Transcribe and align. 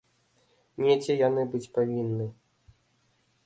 Недзе 0.83 1.13
яны 1.27 1.41
быць 1.53 1.71
павінны. 1.77 2.25